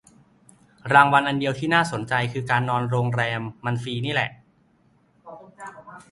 [0.93, 2.01] รางวัลอันเดียวที่น่าสน
[2.31, 4.29] คือนอนโรงแรมมันฟรีนี่แหละ